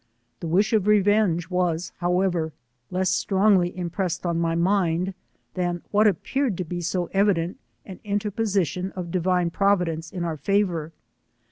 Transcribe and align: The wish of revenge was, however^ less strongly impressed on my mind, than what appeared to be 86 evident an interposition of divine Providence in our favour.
The 0.39 0.47
wish 0.47 0.73
of 0.73 0.87
revenge 0.87 1.47
was, 1.51 1.91
however^ 2.01 2.53
less 2.89 3.11
strongly 3.11 3.77
impressed 3.77 4.25
on 4.25 4.39
my 4.39 4.55
mind, 4.55 5.13
than 5.53 5.83
what 5.91 6.07
appeared 6.07 6.57
to 6.57 6.63
be 6.65 6.77
86 6.77 7.09
evident 7.13 7.59
an 7.85 7.99
interposition 8.03 8.91
of 8.93 9.11
divine 9.11 9.51
Providence 9.51 10.11
in 10.11 10.23
our 10.23 10.37
favour. 10.37 10.91